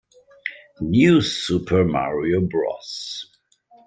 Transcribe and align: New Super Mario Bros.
New 0.79 1.21
Super 1.21 1.85
Mario 1.85 2.41
Bros. 2.41 3.27